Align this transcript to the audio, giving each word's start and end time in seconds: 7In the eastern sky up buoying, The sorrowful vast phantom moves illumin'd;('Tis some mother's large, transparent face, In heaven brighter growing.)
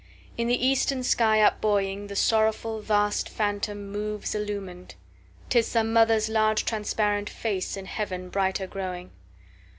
7In 0.35 0.47
the 0.47 0.65
eastern 0.65 1.03
sky 1.03 1.41
up 1.41 1.61
buoying, 1.61 2.07
The 2.07 2.15
sorrowful 2.15 2.79
vast 2.81 3.29
phantom 3.29 3.91
moves 3.91 4.33
illumin'd;('Tis 4.33 5.67
some 5.67 5.93
mother's 5.93 6.27
large, 6.27 6.65
transparent 6.65 7.29
face, 7.29 7.77
In 7.77 7.85
heaven 7.85 8.29
brighter 8.29 8.65
growing.) 8.65 9.11